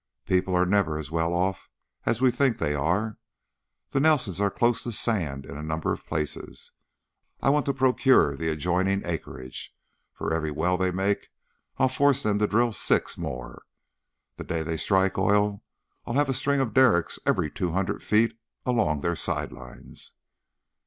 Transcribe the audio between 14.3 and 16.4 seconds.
The day they strike oil I'll have a